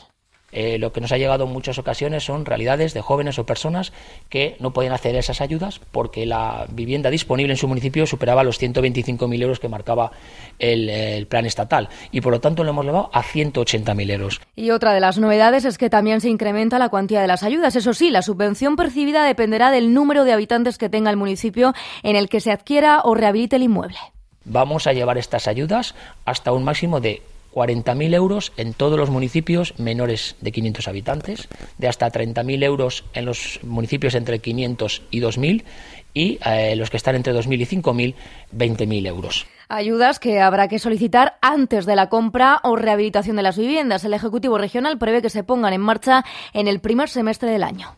Eh, 0.59 0.79
lo 0.79 0.91
que 0.91 1.03
nos 1.03 1.13
ha 1.13 1.19
llegado 1.19 1.45
en 1.45 1.53
muchas 1.53 1.79
ocasiones 1.79 2.25
son 2.25 2.47
realidades 2.47 2.95
de 2.95 3.03
jóvenes 3.03 3.39
o 3.39 3.45
personas 3.45 3.93
que 4.31 4.57
no 4.59 4.73
pueden 4.73 4.91
acceder 4.91 5.17
a 5.17 5.21
esas 5.21 5.43
ayudas 5.43 5.83
porque 5.93 6.25
la 6.25 6.65
vivienda 6.71 7.11
disponible 7.11 7.53
en 7.53 7.59
su 7.59 7.69
municipio 7.69 8.07
superaba 8.07 8.43
los 8.43 8.59
125.000 8.59 9.43
euros 9.43 9.61
que 9.61 9.69
marcaba 9.69 10.13
el, 10.59 10.89
el, 10.89 11.27
plan 11.27 11.45
estatal 11.45 11.91
y 12.11 12.23
por 12.23 12.33
lo 12.33 12.41
tanto 12.41 12.65
lo 12.65 12.71
hemos 12.71 12.85
elevado 12.85 13.11
a 13.13 13.23
180.000 13.23 14.11
euros. 14.11 14.41
Y 14.57 14.71
otra 14.71 14.95
de 14.95 15.01
las 15.01 15.19
novedades 15.19 15.67
es 15.67 15.77
que 15.77 15.91
también 15.91 16.23
se 16.23 16.31
incrementa 16.31 16.79
la 16.79 16.89
cuantía 16.89 17.21
de 17.21 17.27
las 17.27 17.43
ayudas. 17.43 17.77
Eso 17.77 17.93
sí, 17.93 18.09
la 18.09 18.23
subvención 18.23 18.77
percibida 18.77 19.25
dependerá 19.25 19.71
del 19.71 19.93
número 19.93 20.25
de 20.25 20.33
habitantes 20.33 20.79
que 20.79 20.89
tenga 20.89 21.11
el 21.11 21.19
municipio 21.19 21.75
en 22.03 22.17
el 22.17 22.31
que 22.31 22.41
se 22.41 22.51
adquiera 22.51 23.03
o 23.05 23.15
rehabilite 23.15 23.57
el 23.57 23.65
inmueble. 23.65 23.99
Vamos 24.47 24.87
a 24.87 24.95
llevar 24.95 25.19
estas 25.19 25.49
ayudas 25.49 25.95
hasta 26.25 26.53
un 26.53 26.65
máximo 26.65 27.01
de 27.01 27.21
40.000 27.57 28.15
euros 28.15 28.53
en 28.59 28.75
todos 28.75 28.99
los 28.99 29.09
municipios 29.09 29.73
menores 29.79 30.37
de 30.43 30.53
500 30.53 30.89
habitantes, 30.89 31.49
de 31.79 31.89
hasta 31.89 32.13
30.000 32.13 32.63
euros 32.63 33.05
en 33.15 33.25
los 33.25 33.61
municipios 33.63 34.15
entre 34.15 34.41
500 34.41 35.03
y 35.11 35.21
2.000 35.21 35.65
y 36.13 36.39
eh, 36.45 36.77
los 36.77 36.91
que 36.91 36.99
están 36.99 37.15
entre 37.15 37.35
2.000 37.35 37.61
y 37.61 37.67
5.000, 37.83 38.15
20.000 38.55 39.07
euros. 39.07 39.47
Ayudas 39.71 40.19
que 40.21 40.41
habrá 40.41 40.69
que 40.69 40.79
solicitar 40.79 41.39
antes 41.41 41.87
de 41.87 41.97
la 41.97 42.11
compra 42.11 42.61
o 42.63 42.77
rehabilitación 42.77 43.37
de 43.37 43.43
las 43.43 43.57
viviendas. 43.57 44.05
El 44.05 44.13
Ejecutivo 44.13 44.59
Regional 44.59 44.99
prevé 44.99 45.23
que 45.23 45.31
se 45.31 45.43
pongan 45.43 45.73
en 45.73 45.81
marcha 45.81 46.27
en 46.53 46.69
el 46.69 46.81
primer 46.81 47.09
semestre 47.09 47.51
del 47.51 47.63
año. 47.63 47.97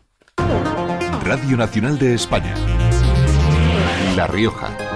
Radio 1.25 1.57
Nacional 1.57 1.99
de 1.99 2.15
España. 2.15 2.55
La 4.15 4.25
Rioja. 4.25 4.88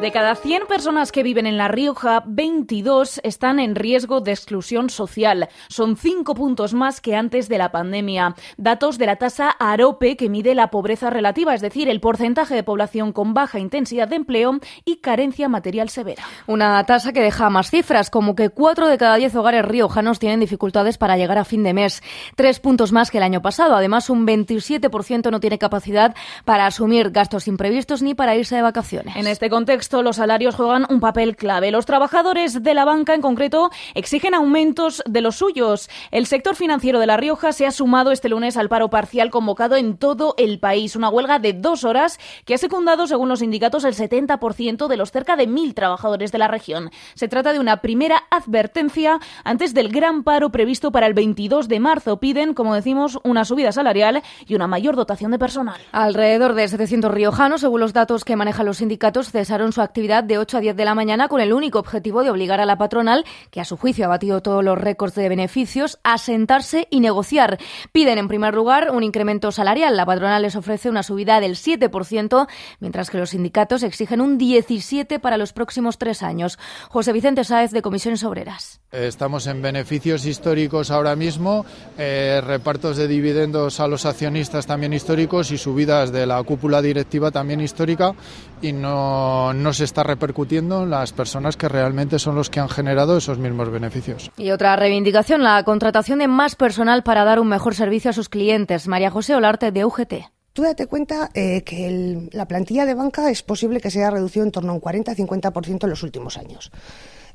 De 0.00 0.12
cada 0.12 0.36
100 0.36 0.68
personas 0.68 1.10
que 1.10 1.24
viven 1.24 1.44
en 1.44 1.56
La 1.56 1.66
Rioja, 1.66 2.22
22 2.24 3.20
están 3.24 3.58
en 3.58 3.74
riesgo 3.74 4.20
de 4.20 4.30
exclusión 4.30 4.90
social. 4.90 5.48
Son 5.68 5.96
5 5.96 6.36
puntos 6.36 6.72
más 6.72 7.00
que 7.00 7.16
antes 7.16 7.48
de 7.48 7.58
la 7.58 7.72
pandemia. 7.72 8.36
Datos 8.56 8.96
de 8.96 9.06
la 9.06 9.16
tasa 9.16 9.50
AROPE 9.50 10.16
que 10.16 10.28
mide 10.28 10.54
la 10.54 10.70
pobreza 10.70 11.10
relativa, 11.10 11.52
es 11.52 11.60
decir, 11.60 11.88
el 11.88 12.00
porcentaje 12.00 12.54
de 12.54 12.62
población 12.62 13.12
con 13.12 13.34
baja 13.34 13.58
intensidad 13.58 14.06
de 14.06 14.14
empleo 14.14 14.60
y 14.84 14.98
carencia 14.98 15.48
material 15.48 15.88
severa. 15.88 16.22
Una 16.46 16.84
tasa 16.84 17.12
que 17.12 17.20
deja 17.20 17.50
más 17.50 17.68
cifras, 17.68 18.08
como 18.08 18.36
que 18.36 18.50
4 18.50 18.86
de 18.86 18.98
cada 18.98 19.16
10 19.16 19.34
hogares 19.34 19.64
riojanos 19.64 20.20
tienen 20.20 20.38
dificultades 20.38 20.96
para 20.96 21.16
llegar 21.16 21.38
a 21.38 21.44
fin 21.44 21.64
de 21.64 21.74
mes. 21.74 22.04
Tres 22.36 22.60
puntos 22.60 22.92
más 22.92 23.10
que 23.10 23.18
el 23.18 23.24
año 23.24 23.42
pasado. 23.42 23.74
Además, 23.74 24.10
un 24.10 24.24
27% 24.28 25.32
no 25.32 25.40
tiene 25.40 25.58
capacidad 25.58 26.14
para 26.44 26.66
asumir 26.66 27.10
gastos 27.10 27.48
imprevistos 27.48 28.00
ni 28.00 28.14
para 28.14 28.36
irse 28.36 28.54
de 28.54 28.62
vacaciones. 28.62 29.16
En 29.16 29.26
este 29.26 29.50
contexto, 29.50 29.87
los 29.90 30.16
salarios 30.16 30.54
juegan 30.54 30.86
un 30.90 31.00
papel 31.00 31.34
clave. 31.34 31.70
Los 31.70 31.86
trabajadores 31.86 32.62
de 32.62 32.74
la 32.74 32.84
banca 32.84 33.14
en 33.14 33.22
concreto 33.22 33.70
exigen 33.94 34.34
aumentos 34.34 35.02
de 35.06 35.20
los 35.20 35.36
suyos. 35.36 35.88
El 36.10 36.26
sector 36.26 36.54
financiero 36.54 37.00
de 37.00 37.06
La 37.06 37.16
Rioja 37.16 37.52
se 37.52 37.66
ha 37.66 37.70
sumado 37.70 38.12
este 38.12 38.28
lunes 38.28 38.56
al 38.56 38.68
paro 38.68 38.90
parcial 38.90 39.30
convocado 39.30 39.76
en 39.76 39.96
todo 39.96 40.34
el 40.36 40.60
país. 40.60 40.94
Una 40.94 41.08
huelga 41.08 41.38
de 41.38 41.54
dos 41.54 41.84
horas 41.84 42.20
que 42.44 42.54
ha 42.54 42.58
secundado, 42.58 43.06
según 43.06 43.28
los 43.28 43.40
sindicatos, 43.40 43.84
el 43.84 43.94
70% 43.94 44.86
de 44.88 44.96
los 44.96 45.10
cerca 45.10 45.36
de 45.36 45.46
mil 45.46 45.74
trabajadores 45.74 46.32
de 46.32 46.38
la 46.38 46.48
región. 46.48 46.90
Se 47.14 47.28
trata 47.28 47.52
de 47.52 47.58
una 47.58 47.78
primera 47.78 48.24
advertencia 48.30 49.18
antes 49.42 49.74
del 49.74 49.88
gran 49.88 50.22
paro 50.22 50.50
previsto 50.50 50.92
para 50.92 51.06
el 51.06 51.14
22 51.14 51.66
de 51.68 51.80
marzo. 51.80 52.20
Piden, 52.20 52.54
como 52.54 52.74
decimos, 52.74 53.18
una 53.24 53.44
subida 53.44 53.72
salarial 53.72 54.22
y 54.46 54.54
una 54.54 54.66
mayor 54.66 54.96
dotación 54.96 55.30
de 55.30 55.38
personal. 55.38 55.80
Alrededor 55.92 56.54
de 56.54 56.68
700 56.68 57.10
riojanos, 57.10 57.62
según 57.62 57.80
los 57.80 57.92
datos 57.92 58.24
que 58.24 58.36
manejan 58.36 58.66
los 58.66 58.78
sindicatos, 58.78 59.30
cesaron 59.30 59.72
su 59.72 59.77
actividad 59.82 60.24
de 60.24 60.38
8 60.38 60.58
a 60.58 60.60
10 60.60 60.76
de 60.76 60.84
la 60.84 60.94
mañana 60.94 61.28
con 61.28 61.40
el 61.40 61.52
único 61.52 61.78
objetivo 61.78 62.22
de 62.22 62.30
obligar 62.30 62.60
a 62.60 62.66
la 62.66 62.78
patronal, 62.78 63.24
que 63.50 63.60
a 63.60 63.64
su 63.64 63.76
juicio 63.76 64.04
ha 64.04 64.08
batido 64.08 64.42
todos 64.42 64.64
los 64.64 64.78
récords 64.78 65.14
de 65.14 65.28
beneficios, 65.28 65.98
a 66.02 66.18
sentarse 66.18 66.88
y 66.90 67.00
negociar. 67.00 67.58
Piden, 67.92 68.18
en 68.18 68.28
primer 68.28 68.54
lugar, 68.54 68.90
un 68.90 69.02
incremento 69.02 69.52
salarial. 69.52 69.96
La 69.96 70.06
patronal 70.06 70.42
les 70.42 70.56
ofrece 70.56 70.90
una 70.90 71.02
subida 71.02 71.40
del 71.40 71.56
7%, 71.56 72.48
mientras 72.80 73.10
que 73.10 73.18
los 73.18 73.30
sindicatos 73.30 73.82
exigen 73.82 74.20
un 74.20 74.38
17% 74.38 75.20
para 75.20 75.36
los 75.36 75.52
próximos 75.52 75.98
tres 75.98 76.22
años. 76.22 76.58
José 76.88 77.12
Vicente 77.12 77.44
Sáez, 77.44 77.70
de 77.70 77.82
Comisiones 77.82 78.24
Obreras. 78.24 78.80
Estamos 78.90 79.46
en 79.46 79.60
beneficios 79.60 80.24
históricos 80.24 80.90
ahora 80.90 81.14
mismo, 81.14 81.66
eh, 81.98 82.40
repartos 82.44 82.96
de 82.96 83.06
dividendos 83.06 83.80
a 83.80 83.88
los 83.88 84.06
accionistas 84.06 84.66
también 84.66 84.92
históricos 84.92 85.50
y 85.50 85.58
subidas 85.58 86.12
de 86.12 86.26
la 86.26 86.42
cúpula 86.42 86.80
directiva 86.80 87.30
también 87.30 87.60
histórica 87.60 88.14
y 88.62 88.72
no, 88.72 89.52
no 89.52 89.72
se 89.72 89.84
está 89.84 90.02
repercutiendo 90.02 90.82
en 90.82 90.90
las 90.90 91.12
personas 91.12 91.56
que 91.56 91.68
realmente 91.68 92.18
son 92.18 92.34
los 92.34 92.50
que 92.50 92.60
han 92.60 92.68
generado 92.68 93.16
esos 93.16 93.38
mismos 93.38 93.70
beneficios. 93.70 94.30
Y 94.36 94.50
otra 94.50 94.76
reivindicación, 94.76 95.42
la 95.42 95.62
contratación 95.64 96.18
de 96.18 96.28
más 96.28 96.56
personal 96.56 97.02
para 97.02 97.24
dar 97.24 97.40
un 97.40 97.48
mejor 97.48 97.74
servicio 97.74 98.10
a 98.10 98.14
sus 98.14 98.28
clientes. 98.28 98.88
María 98.88 99.10
José 99.10 99.34
Olarte, 99.34 99.72
de 99.72 99.84
UGT. 99.84 100.14
Tú 100.52 100.62
date 100.62 100.86
cuenta 100.86 101.30
eh, 101.34 101.62
que 101.62 101.86
el, 101.86 102.30
la 102.32 102.48
plantilla 102.48 102.84
de 102.84 102.94
banca 102.94 103.30
es 103.30 103.42
posible 103.42 103.80
que 103.80 103.90
se 103.90 104.00
haya 104.00 104.10
reducido 104.10 104.44
en 104.44 104.50
torno 104.50 104.72
a 104.72 104.74
un 104.74 104.80
40-50% 104.80 105.84
en 105.84 105.90
los 105.90 106.02
últimos 106.02 106.36
años. 106.36 106.72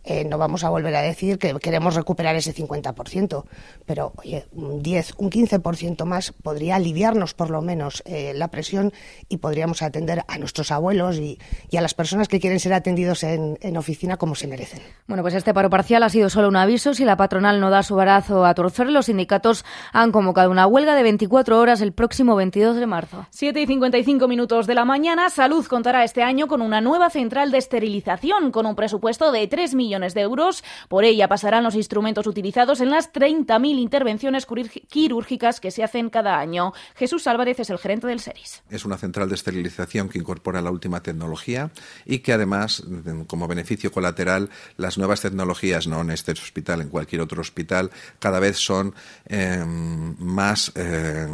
Eh, 0.03 0.25
no 0.25 0.37
vamos 0.37 0.63
a 0.63 0.69
volver 0.69 0.95
a 0.95 1.01
decir 1.01 1.37
que 1.37 1.53
queremos 1.55 1.95
recuperar 1.95 2.35
ese 2.35 2.53
50%, 2.53 3.45
pero 3.85 4.11
oye, 4.17 4.45
un 4.51 4.83
10, 4.83 5.13
un 5.17 5.29
15% 5.29 6.03
más 6.05 6.33
podría 6.33 6.75
aliviarnos 6.75 7.33
por 7.33 7.49
lo 7.49 7.61
menos 7.61 8.03
eh, 8.05 8.33
la 8.35 8.49
presión 8.49 8.91
y 9.29 9.37
podríamos 9.37 9.81
atender 9.81 10.23
a 10.27 10.37
nuestros 10.37 10.71
abuelos 10.71 11.17
y, 11.17 11.39
y 11.69 11.77
a 11.77 11.81
las 11.81 11.93
personas 11.93 12.27
que 12.27 12.41
quieren 12.41 12.59
ser 12.59 12.73
atendidos 12.73 13.23
en, 13.23 13.57
en, 13.61 13.77
oficina 13.77 14.17
como 14.17 14.35
se 14.35 14.47
merecen. 14.47 14.81
Bueno, 15.07 15.23
pues 15.23 15.35
este 15.35 15.53
paro 15.53 15.69
parcial 15.69 16.03
ha 16.03 16.09
sido 16.09 16.29
solo 16.29 16.49
un 16.49 16.57
aviso. 16.57 16.93
Si 16.93 17.05
la 17.05 17.15
patronal 17.15 17.61
no 17.61 17.69
da 17.69 17.83
su 17.83 17.95
brazo 17.95 18.45
a 18.45 18.53
torcer, 18.53 18.89
los 18.89 19.05
sindicatos 19.05 19.63
han 19.93 20.11
convocado 20.11 20.51
una 20.51 20.67
huelga 20.67 20.95
de 20.95 21.03
24 21.03 21.59
horas 21.59 21.81
el 21.81 21.93
próximo 21.93 22.35
22 22.35 22.75
de 22.75 22.87
marzo. 22.87 23.25
7 23.29 23.61
y 23.61 23.67
55 23.67 24.27
minutos 24.27 24.67
de 24.67 24.75
la 24.75 24.85
mañana. 24.85 25.29
Salud 25.29 25.65
contará 25.65 26.03
este 26.03 26.23
año 26.23 26.47
con 26.47 26.61
una 26.61 26.81
nueva 26.81 27.09
central 27.09 27.51
de 27.51 27.57
esterilización 27.57 28.51
con 28.51 28.65
un 28.65 28.75
presupuesto 28.75 29.31
de 29.31 29.47
3 29.47 29.75
millones 29.75 29.92
de 29.93 30.21
euros. 30.21 30.63
Por 30.89 31.05
ella 31.05 31.27
pasarán 31.27 31.63
los 31.63 31.75
instrumentos 31.75 32.25
utilizados 32.25 32.81
en 32.81 32.89
las 32.89 33.13
30.000 33.13 33.79
intervenciones 33.79 34.47
quirúrgicas 34.89 35.59
que 35.59 35.69
se 35.69 35.83
hacen 35.83 36.09
cada 36.09 36.39
año. 36.39 36.73
Jesús 36.95 37.27
Álvarez 37.27 37.59
es 37.59 37.69
el 37.69 37.77
gerente 37.77 38.07
del 38.07 38.19
SERIS. 38.19 38.63
Es 38.69 38.85
una 38.85 38.97
central 38.97 39.29
de 39.29 39.35
esterilización 39.35 40.09
que 40.09 40.17
incorpora 40.17 40.61
la 40.61 40.71
última 40.71 41.03
tecnología 41.03 41.69
y 42.05 42.19
que 42.19 42.33
además, 42.33 42.83
como 43.27 43.47
beneficio 43.47 43.91
colateral, 43.91 44.49
las 44.77 44.97
nuevas 44.97 45.21
tecnologías, 45.21 45.85
no 45.85 46.01
en 46.01 46.09
este 46.09 46.31
hospital, 46.31 46.81
en 46.81 46.89
cualquier 46.89 47.21
otro 47.21 47.41
hospital, 47.41 47.91
cada 48.17 48.39
vez 48.39 48.57
son 48.57 48.95
eh, 49.27 49.63
más 49.63 50.71
eh, 50.75 51.27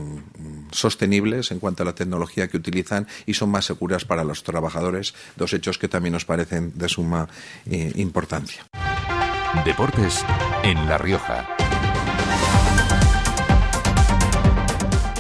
sostenibles 0.72 1.52
en 1.52 1.60
cuanto 1.60 1.84
a 1.84 1.86
la 1.86 1.96
tecnología 1.96 2.50
que 2.50 2.58
utilizan 2.58 3.08
y 3.26 3.34
son 3.36 3.52
más 3.52 3.66
seguras 3.66 4.04
para 4.04 4.26
los 4.26 4.44
trabajadores, 4.44 5.14
dos 5.38 5.54
hechos 5.54 5.78
que 5.78 5.88
también 5.88 6.14
nos 6.14 6.26
parecen 6.26 6.74
de 6.76 6.90
suma 6.90 7.28
eh, 7.66 7.94
importancia. 7.96 8.49
Deportes 9.66 10.26
en 10.64 10.88
La 10.88 10.98
Rioja. 10.98 11.69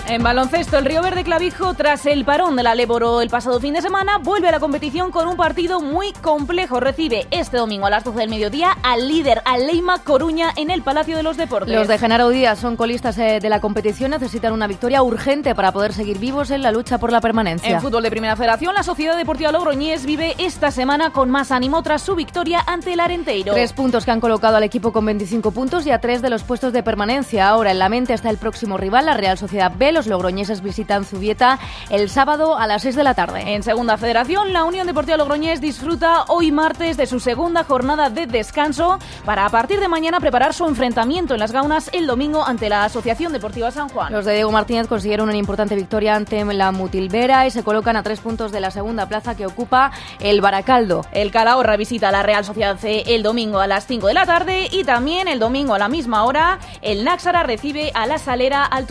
En 0.09 0.23
baloncesto, 0.23 0.79
el 0.79 0.85
Río 0.85 1.03
Verde 1.03 1.23
Clavijo, 1.23 1.75
tras 1.75 2.07
el 2.07 2.25
parón 2.25 2.55
de 2.55 2.63
la 2.63 2.73
Leboro 2.73 3.21
el 3.21 3.29
pasado 3.29 3.59
fin 3.59 3.75
de 3.75 3.81
semana, 3.83 4.17
vuelve 4.17 4.47
a 4.47 4.51
la 4.51 4.59
competición 4.59 5.11
con 5.11 5.27
un 5.27 5.37
partido 5.37 5.81
muy 5.81 6.13
complejo. 6.13 6.79
Recibe 6.79 7.27
este 7.29 7.57
domingo 7.57 7.85
a 7.85 7.91
las 7.91 8.03
12 8.03 8.17
del 8.17 8.29
mediodía 8.31 8.75
al 8.81 9.07
líder, 9.07 9.43
al 9.45 9.67
Leima 9.67 9.99
Coruña, 9.99 10.49
en 10.55 10.71
el 10.71 10.81
Palacio 10.81 11.15
de 11.15 11.21
los 11.21 11.37
Deportes. 11.37 11.75
Los 11.75 11.87
de 11.87 11.99
Genaro 11.99 12.29
Díaz 12.29 12.57
son 12.57 12.75
colistas 12.75 13.19
eh, 13.19 13.39
de 13.39 13.49
la 13.49 13.61
competición, 13.61 14.09
necesitan 14.09 14.51
una 14.51 14.65
victoria 14.65 15.03
urgente 15.03 15.53
para 15.53 15.71
poder 15.71 15.93
seguir 15.93 16.17
vivos 16.17 16.49
en 16.49 16.63
la 16.63 16.71
lucha 16.71 16.97
por 16.97 17.11
la 17.11 17.21
permanencia. 17.21 17.69
En 17.69 17.79
fútbol 17.79 18.01
de 18.01 18.09
Primera 18.09 18.35
Federación, 18.35 18.73
la 18.73 18.81
Sociedad 18.81 19.15
Deportiva 19.15 19.51
Logroñés 19.51 20.07
vive 20.07 20.33
esta 20.39 20.71
semana 20.71 21.11
con 21.11 21.29
más 21.29 21.51
ánimo 21.51 21.83
tras 21.83 22.01
su 22.01 22.15
victoria 22.15 22.63
ante 22.65 22.93
el 22.93 22.99
Arenteiro. 22.99 23.53
Tres 23.53 23.73
puntos 23.73 24.05
que 24.05 24.11
han 24.11 24.21
colocado 24.21 24.57
al 24.57 24.63
equipo 24.63 24.91
con 24.91 25.05
25 25.05 25.51
puntos 25.51 25.85
y 25.85 25.91
a 25.91 26.01
tres 26.01 26.23
de 26.23 26.31
los 26.31 26.41
puestos 26.41 26.73
de 26.73 26.81
permanencia. 26.81 27.47
Ahora 27.47 27.69
en 27.69 27.77
la 27.77 27.89
mente 27.89 28.15
está 28.15 28.31
el 28.31 28.37
próximo 28.37 28.75
rival, 28.75 29.05
la 29.05 29.13
Real 29.13 29.37
Sociedad 29.37 29.71
B 29.77 29.98
los 29.99 30.07
logroñeses 30.07 30.61
visitan 30.61 31.03
Zubieta 31.03 31.59
el 31.89 32.09
sábado 32.09 32.57
a 32.57 32.67
las 32.67 32.83
6 32.83 32.95
de 32.95 33.03
la 33.03 33.15
tarde. 33.15 33.53
En 33.53 33.63
Segunda 33.63 33.97
Federación, 33.97 34.53
la 34.53 34.63
Unión 34.63 34.87
Deportiva 34.87 35.17
Logroñés 35.17 35.59
disfruta 35.59 36.23
hoy 36.29 36.53
martes 36.53 36.95
de 36.95 37.05
su 37.05 37.19
segunda 37.19 37.65
jornada 37.65 38.09
de 38.09 38.25
descanso 38.25 38.97
para 39.25 39.45
a 39.45 39.49
partir 39.49 39.81
de 39.81 39.89
mañana 39.89 40.21
preparar 40.21 40.53
su 40.53 40.65
enfrentamiento 40.65 41.33
en 41.33 41.41
las 41.41 41.51
Gaunas 41.51 41.89
el 41.91 42.07
domingo 42.07 42.45
ante 42.45 42.69
la 42.69 42.85
Asociación 42.85 43.33
Deportiva 43.33 43.71
San 43.71 43.89
Juan. 43.89 44.13
Los 44.13 44.23
de 44.23 44.35
Diego 44.35 44.51
Martínez 44.53 44.87
consiguieron 44.87 45.27
una 45.27 45.37
importante 45.37 45.75
victoria 45.75 46.15
ante 46.15 46.45
la 46.45 46.71
Mutilvera 46.71 47.45
y 47.45 47.51
se 47.51 47.63
colocan 47.63 47.97
a 47.97 48.03
tres 48.03 48.21
puntos 48.21 48.53
de 48.53 48.61
la 48.61 48.71
segunda 48.71 49.09
plaza 49.09 49.35
que 49.35 49.45
ocupa 49.45 49.91
el 50.21 50.39
Baracaldo. 50.39 51.05
El 51.11 51.31
Calahorra 51.31 51.75
visita 51.75 52.09
la 52.09 52.23
Real 52.23 52.45
Sociedad 52.45 52.77
C 52.77 53.03
el 53.07 53.21
domingo 53.21 53.59
a 53.59 53.67
las 53.67 53.85
5 53.85 54.07
de 54.07 54.13
la 54.13 54.25
tarde 54.25 54.69
y 54.71 54.85
también 54.85 55.27
el 55.27 55.39
domingo 55.39 55.73
a 55.73 55.79
la 55.79 55.89
misma 55.89 56.23
hora 56.23 56.59
el 56.81 57.03
Náxara 57.03 57.43
recibe 57.43 57.91
a 57.93 58.05
la 58.05 58.17
Salera 58.17 58.63
al 58.63 58.87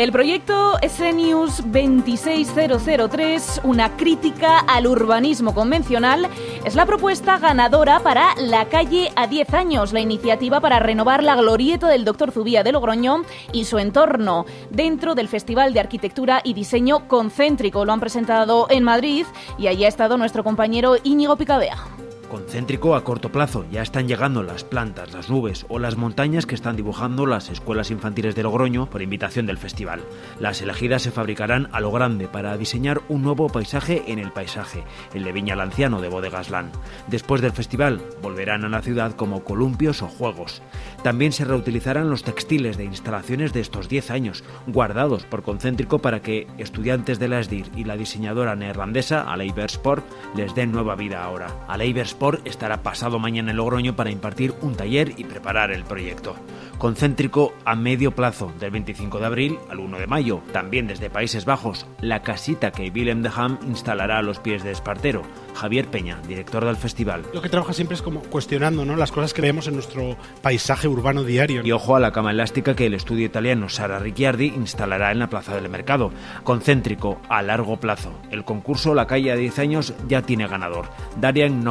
El 0.00 0.12
proyecto 0.12 0.78
Esenius 0.80 1.62
26003, 1.70 3.60
una 3.64 3.98
crítica 3.98 4.60
al 4.60 4.86
urbanismo 4.86 5.52
convencional, 5.52 6.26
es 6.64 6.74
la 6.74 6.86
propuesta 6.86 7.38
ganadora 7.38 8.00
para 8.00 8.34
La 8.38 8.64
calle 8.70 9.12
a 9.14 9.26
10 9.26 9.52
años, 9.52 9.92
la 9.92 10.00
iniciativa 10.00 10.58
para 10.58 10.78
renovar 10.78 11.22
la 11.22 11.36
glorieta 11.36 11.86
del 11.88 12.06
Dr. 12.06 12.32
Zubía 12.32 12.62
de 12.62 12.72
Logroño 12.72 13.24
y 13.52 13.66
su 13.66 13.78
entorno 13.78 14.46
dentro 14.70 15.14
del 15.14 15.28
Festival 15.28 15.74
de 15.74 15.80
Arquitectura 15.80 16.40
y 16.44 16.54
Diseño 16.54 17.06
Concéntrico. 17.06 17.84
Lo 17.84 17.92
han 17.92 18.00
presentado 18.00 18.68
en 18.70 18.84
Madrid 18.84 19.26
y 19.58 19.66
allí 19.66 19.84
ha 19.84 19.88
estado 19.88 20.16
nuestro 20.16 20.42
compañero 20.42 20.96
Íñigo 21.04 21.36
Picabea. 21.36 21.99
Concéntrico 22.30 22.94
a 22.94 23.02
corto 23.02 23.32
plazo, 23.32 23.66
ya 23.72 23.82
están 23.82 24.06
llegando 24.06 24.44
las 24.44 24.62
plantas, 24.62 25.12
las 25.12 25.28
nubes 25.28 25.66
o 25.68 25.80
las 25.80 25.96
montañas 25.96 26.46
que 26.46 26.54
están 26.54 26.76
dibujando 26.76 27.26
las 27.26 27.50
escuelas 27.50 27.90
infantiles 27.90 28.36
de 28.36 28.44
Logroño 28.44 28.88
por 28.88 29.02
invitación 29.02 29.46
del 29.46 29.58
festival. 29.58 30.00
Las 30.38 30.62
elegidas 30.62 31.02
se 31.02 31.10
fabricarán 31.10 31.68
a 31.72 31.80
lo 31.80 31.90
grande 31.90 32.28
para 32.28 32.56
diseñar 32.56 33.02
un 33.08 33.22
nuevo 33.22 33.48
paisaje 33.48 34.04
en 34.06 34.20
el 34.20 34.30
paisaje, 34.30 34.84
el 35.12 35.24
de 35.24 35.32
Viña 35.32 35.54
al 35.54 35.60
Anciano 35.60 36.00
de 36.00 36.08
Bodegas 36.08 36.50
Lan. 36.50 36.70
Después 37.08 37.40
del 37.40 37.50
festival, 37.50 38.00
volverán 38.22 38.64
a 38.64 38.68
la 38.68 38.80
ciudad 38.80 39.16
como 39.16 39.42
columpios 39.42 40.00
o 40.02 40.06
juegos. 40.06 40.62
También 41.02 41.32
se 41.32 41.44
reutilizarán 41.44 42.10
los 42.10 42.22
textiles 42.22 42.76
de 42.76 42.84
instalaciones 42.84 43.52
de 43.52 43.60
estos 43.60 43.88
10 43.88 44.12
años, 44.12 44.44
guardados 44.68 45.24
por 45.24 45.42
Concéntrico 45.42 45.98
para 45.98 46.22
que 46.22 46.46
estudiantes 46.58 47.18
de 47.18 47.26
la 47.26 47.42
SDIR 47.42 47.66
y 47.74 47.82
la 47.82 47.96
diseñadora 47.96 48.54
neerlandesa, 48.54 49.22
Aleiber 49.22 49.66
Sport, 49.66 50.04
les 50.36 50.54
den 50.54 50.70
nueva 50.70 50.94
vida 50.94 51.24
ahora. 51.24 51.48
Aleiber 51.66 52.06
Sport 52.20 52.46
estará 52.46 52.82
pasado 52.82 53.18
mañana 53.18 53.50
en 53.50 53.56
Logroño 53.56 53.96
para 53.96 54.10
impartir 54.10 54.52
un 54.60 54.74
taller 54.74 55.14
y 55.16 55.24
preparar 55.24 55.70
el 55.70 55.84
proyecto. 55.84 56.36
Concéntrico 56.76 57.54
a 57.64 57.74
medio 57.74 58.14
plazo, 58.14 58.52
del 58.60 58.72
25 58.72 59.20
de 59.20 59.24
abril 59.26 59.58
al 59.70 59.78
1 59.78 59.98
de 59.98 60.06
mayo. 60.06 60.42
También 60.52 60.86
desde 60.86 61.08
Países 61.08 61.46
Bajos, 61.46 61.86
la 62.02 62.20
casita 62.20 62.72
que 62.72 62.90
Willem 62.94 63.22
de 63.22 63.30
Ham 63.34 63.58
instalará 63.66 64.18
a 64.18 64.22
los 64.22 64.38
pies 64.38 64.62
de 64.62 64.70
Espartero. 64.70 65.22
Javier 65.54 65.88
Peña, 65.88 66.20
director 66.28 66.64
del 66.64 66.76
festival. 66.76 67.22
Lo 67.32 67.40
que 67.40 67.48
trabaja 67.48 67.72
siempre 67.72 67.94
es 67.94 68.02
como 68.02 68.20
cuestionando 68.20 68.84
¿no? 68.84 68.96
las 68.96 69.12
cosas 69.12 69.32
que 69.32 69.42
vemos 69.42 69.66
en 69.66 69.74
nuestro 69.74 70.16
paisaje 70.42 70.88
urbano 70.88 71.24
diario. 71.24 71.62
Y 71.64 71.72
ojo 71.72 71.96
a 71.96 72.00
la 72.00 72.12
cama 72.12 72.32
elástica 72.32 72.76
que 72.76 72.86
el 72.86 72.94
estudio 72.94 73.26
italiano 73.26 73.70
Sara 73.70 73.98
Ricciardi 73.98 74.48
instalará 74.48 75.10
en 75.10 75.20
la 75.20 75.28
Plaza 75.30 75.54
del 75.54 75.70
Mercado. 75.70 76.12
Concéntrico, 76.44 77.18
a 77.30 77.40
largo 77.40 77.78
plazo. 77.78 78.12
El 78.30 78.44
concurso 78.44 78.94
La 78.94 79.06
calle 79.06 79.32
a 79.32 79.36
10 79.36 79.58
años 79.58 79.94
ya 80.06 80.20
tiene 80.22 80.46
ganador. 80.46 80.86
Darian 81.18 81.64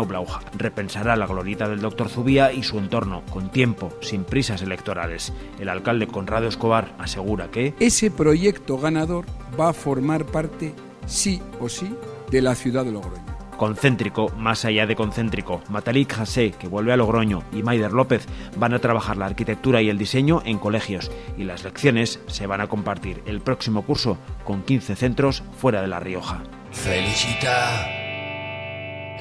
Repensará 0.58 1.16
la 1.16 1.28
glorieta 1.28 1.68
del 1.68 1.82
Dr. 1.82 2.10
Zubía 2.10 2.52
y 2.52 2.64
su 2.64 2.78
entorno, 2.78 3.24
con 3.32 3.50
tiempo, 3.50 3.92
sin 4.02 4.24
prisas 4.24 4.62
electorales. 4.62 5.34
El 5.60 5.70
alcalde 5.70 6.08
Conrado 6.08 6.48
Escobar 6.48 6.94
asegura 6.98 7.52
que... 7.52 7.74
Ese 7.80 8.12
proyecto 8.12 8.78
ganador 8.78 9.26
va 9.60 9.70
a 9.70 9.74
formar 9.74 10.26
parte, 10.26 10.74
sí 11.06 11.42
o 11.60 11.70
sí, 11.70 11.96
de 12.32 12.42
la 12.42 12.56
ciudad 12.56 12.86
de 12.86 12.92
Logroño 12.92 13.30
concéntrico, 13.60 14.32
más 14.38 14.66
allá 14.66 14.88
de 14.88 14.96
concéntrico. 14.96 15.62
Matalik 15.70 16.18
Hassé, 16.18 16.52
que 16.52 16.68
vuelve 16.68 16.94
a 16.94 16.98
Logroño, 16.98 17.44
y 17.52 17.62
Maider 17.62 17.92
López 17.92 18.26
van 18.58 18.74
a 18.74 18.80
trabajar 18.80 19.18
la 19.18 19.26
arquitectura 19.26 19.82
y 19.82 19.90
el 19.90 20.00
diseño 20.00 20.42
en 20.46 20.58
colegios 20.58 21.12
y 21.38 21.44
las 21.44 21.64
lecciones 21.64 22.22
se 22.28 22.48
van 22.48 22.62
a 22.62 22.68
compartir 22.68 23.22
el 23.28 23.42
próximo 23.42 23.84
curso 23.84 24.18
con 24.46 24.64
15 24.64 24.96
centros 24.96 25.44
fuera 25.58 25.82
de 25.82 25.90
La 25.90 26.00
Rioja. 26.00 26.42
Felicita. 26.72 27.99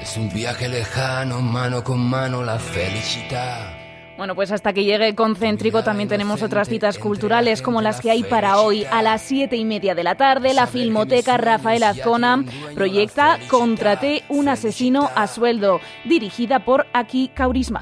Es 0.01 0.17
un 0.17 0.29
viaje 0.29 0.69
lejano, 0.69 1.41
mano 1.41 1.83
con 1.83 1.99
mano, 1.99 2.43
la 2.43 2.57
felicidad. 2.57 3.79
Bueno, 4.17 4.35
pues 4.35 4.51
hasta 4.51 4.73
que 4.73 4.83
llegue 4.83 5.15
Concéntrico 5.15 5.81
también 5.81 6.09
tenemos 6.09 6.43
otras 6.43 6.67
citas 6.67 6.97
culturales 6.97 7.61
como 7.61 7.81
las 7.81 8.01
que 8.01 8.11
hay 8.11 8.23
para 8.23 8.59
hoy. 8.59 8.83
A 8.91 9.01
las 9.01 9.21
siete 9.21 9.55
y 9.55 9.63
media 9.63 9.95
de 9.95 10.03
la 10.03 10.15
tarde, 10.15 10.53
la 10.53 10.67
Filmoteca 10.67 11.37
Rafael 11.37 11.83
Azcona 11.83 12.43
proyecta 12.75 13.39
Contraté 13.49 14.23
un 14.27 14.49
asesino 14.49 15.09
a 15.15 15.25
sueldo, 15.27 15.79
dirigida 16.03 16.65
por 16.65 16.85
Aki 16.91 17.31
Kaurisma. 17.33 17.81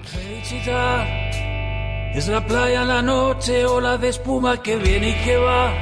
Es 2.14 2.28
la 2.28 2.46
playa 2.46 2.84
la 2.84 3.02
noche, 3.02 3.66
ola 3.66 3.98
de 3.98 4.10
espuma 4.10 4.62
que 4.62 4.76
viene 4.76 5.10
y 5.10 5.24
que 5.24 5.38
va. 5.38 5.74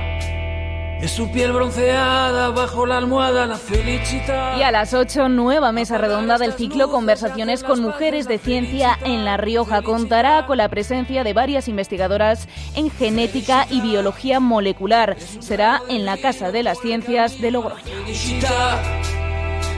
Es 1.02 1.12
su 1.12 1.30
piel 1.32 1.52
bronceada 1.52 2.50
bajo 2.50 2.86
la 2.86 2.98
almohada 2.98 3.46
la 3.46 3.58
felicidad. 3.58 4.58
Y 4.58 4.64
a 4.64 4.72
las 4.72 4.94
8, 4.94 5.30
nueva 5.30 5.72
mesa 5.72 5.98
redonda 5.98 6.38
del 6.38 6.54
ciclo 6.54 6.90
Conversaciones 6.90 7.64
con 7.64 7.82
Mujeres 7.82 8.28
de 8.28 8.38
Ciencia 8.38 8.98
en 9.04 9.26
La 9.26 9.38
Rioja. 9.38 9.82
Contará 9.82 10.46
con 10.48 10.58
la 10.58 10.70
presencia 10.70 11.24
de 11.24 11.34
varias 11.34 11.68
investigadoras 11.68 12.48
en 12.76 12.90
genética 12.90 13.68
y 13.70 13.82
biología 13.82 14.40
molecular. 14.40 15.18
Será 15.40 15.82
en 15.90 16.06
la 16.06 16.18
Casa 16.18 16.52
de 16.52 16.64
las 16.64 16.80
Ciencias 16.80 17.40
de 17.40 17.52
Logroño. 17.52 17.84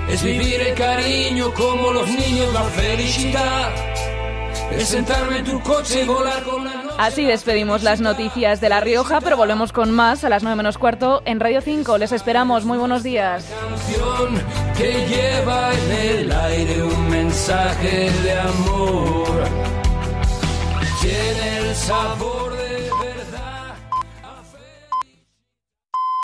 Es 0.10 0.24
vivir 0.24 0.62
el 0.62 0.74
cariño 0.76 1.54
como 1.54 1.92
los 1.92 2.08
niños, 2.08 2.54
la 2.54 2.64
felicidad 2.64 3.87
es 4.72 4.90
sentarme 4.90 5.40
en 5.40 5.46
tu 5.46 5.60
coche 5.62 6.04
y 6.04 6.08
volar 6.08 6.44
con 6.44 6.66
la 6.66 6.84
noche. 6.84 6.96
Así 6.98 7.26
despedimos 7.26 7.84
las 7.84 8.02
noticias 8.02 8.62
de 8.62 8.70
La 8.70 8.80
Rioja, 8.80 9.22
pero 9.22 9.38
volvemos 9.38 9.72
con 9.72 9.92
más 9.92 10.24
a 10.24 10.30
las 10.30 10.44
9 10.44 10.56
menos 10.56 10.78
cuarto 10.78 11.22
en 11.26 11.40
Radio 11.40 11.62
5. 11.62 11.98
Les 11.98 12.12
esperamos. 12.12 12.66
Muy 12.66 12.78
buenos 12.78 13.04
días. 13.04 13.46
canción 13.46 14.42
que 14.78 15.08
lleva 15.08 15.72
en 15.74 15.92
el 15.92 16.32
aire 16.32 16.84
un 16.84 17.10
mensaje 17.10 18.10
de 18.24 18.40
amor. 18.40 19.28
Tiene 21.02 21.58
el 21.60 21.76
sabor. 21.76 22.47